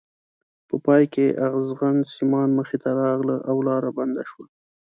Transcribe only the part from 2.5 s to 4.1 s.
مخې ته راغله او لاره